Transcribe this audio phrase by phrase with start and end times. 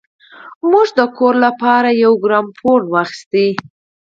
[0.69, 3.57] موږ د کور لپاره يو ګرامافون وپېرود.